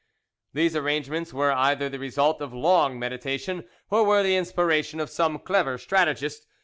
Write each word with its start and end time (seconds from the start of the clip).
These 0.53 0.75
arrangements 0.75 1.31
were 1.31 1.51
either 1.51 1.87
the 1.87 1.99
result 1.99 2.41
of 2.41 2.55
long 2.55 2.97
meditation 2.97 3.65
or 3.91 4.03
were 4.03 4.23
the 4.23 4.35
inspiration 4.35 4.99
of 4.99 5.11
some 5.11 5.37
clever 5.37 5.77
strategist. 5.77 6.47